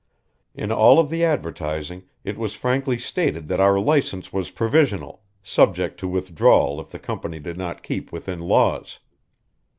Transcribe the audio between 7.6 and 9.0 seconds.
keep within laws.